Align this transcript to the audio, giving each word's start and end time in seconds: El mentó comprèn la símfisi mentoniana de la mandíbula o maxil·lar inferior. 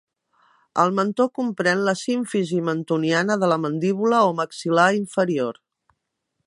El 0.83 0.93
mentó 0.99 1.27
comprèn 1.39 1.83
la 1.89 1.95
símfisi 1.99 2.63
mentoniana 2.71 3.39
de 3.43 3.53
la 3.53 3.59
mandíbula 3.67 4.25
o 4.31 4.35
maxil·lar 4.43 4.89
inferior. 5.05 5.63